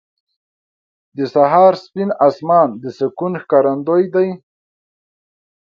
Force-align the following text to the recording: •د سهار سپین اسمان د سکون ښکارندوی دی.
•د 1.17 1.19
سهار 1.33 1.73
سپین 1.83 2.09
اسمان 2.27 2.69
د 2.81 2.85
سکون 2.97 3.33
ښکارندوی 3.41 4.03
دی. 4.15 4.29